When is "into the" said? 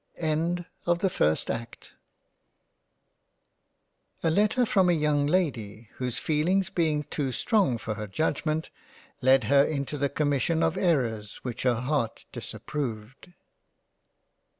9.63-10.09